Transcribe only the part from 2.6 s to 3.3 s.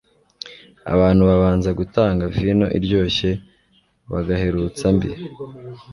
iryoshye,